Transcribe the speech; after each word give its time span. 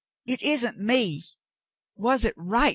It 0.25 0.41
isn't 0.41 0.79
me. 0.79 1.21
Was 1.95 2.25
it 2.25 2.33
right. 2.35 2.69